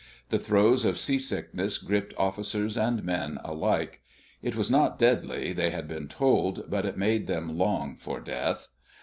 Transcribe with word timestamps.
The 0.29 0.39
throes 0.39 0.83
of 0.83 0.97
seasickness 0.97 1.77
gripped 1.77 2.15
officers 2.17 2.75
and 2.75 3.03
men 3.03 3.37
alike. 3.45 4.01
It 4.41 4.55
was 4.55 4.71
not 4.71 4.97
deadly, 4.97 5.53
they 5.53 5.69
had 5.69 5.87
been 5.87 6.07
told, 6.07 6.67
but 6.71 6.87
it 6.87 6.97
made 6.97 7.27
them 7.27 7.55
long 7.55 7.95
for 7.95 8.19
death. 8.19 8.69